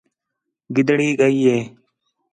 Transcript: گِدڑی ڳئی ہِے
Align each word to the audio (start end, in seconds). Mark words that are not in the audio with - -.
گِدڑی 0.75 1.09
ڳئی 1.19 1.37
ہِے 1.49 1.57